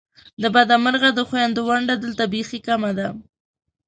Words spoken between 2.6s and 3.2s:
کمه ده!